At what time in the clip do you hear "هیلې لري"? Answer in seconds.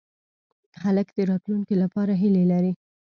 2.21-2.71